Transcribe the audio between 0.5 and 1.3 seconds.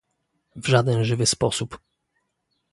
"W żaden żywy